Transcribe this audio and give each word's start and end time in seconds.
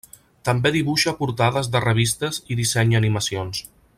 També 0.47 0.71
dibuixa 0.75 1.13
portades 1.19 1.69
de 1.77 1.83
revistes 1.85 2.41
i 2.55 2.59
dissenya 2.63 3.01
animacions. 3.03 3.63